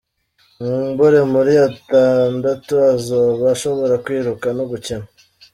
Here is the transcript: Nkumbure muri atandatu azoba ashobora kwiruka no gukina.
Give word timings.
Nkumbure 0.61 1.19
muri 1.33 1.53
atandatu 1.69 2.71
azoba 2.93 3.43
ashobora 3.55 3.93
kwiruka 4.05 4.47
no 4.57 4.63
gukina. 4.69 5.05